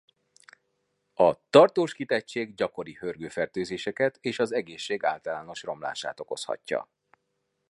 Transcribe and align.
A 1.13 1.49
tartós 1.49 1.93
kitettség 1.93 2.53
gyakori 2.53 2.93
hőrgő-fertőzéseket 2.93 4.17
és 4.21 4.39
az 4.39 4.51
egészség 4.51 5.03
általános 5.03 5.63
romlását 5.63 6.19
okozhatja. 6.19 6.89